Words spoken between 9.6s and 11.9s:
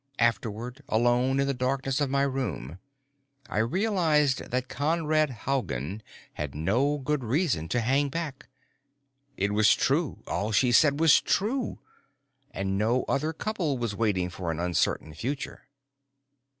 true, all she said was true,